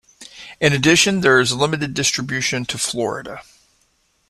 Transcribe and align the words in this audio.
In 0.59 0.73
addition, 0.73 1.21
there 1.21 1.39
is 1.39 1.53
limited 1.53 1.93
distribution 1.93 2.65
to 2.65 2.79
Florida. 2.79 3.43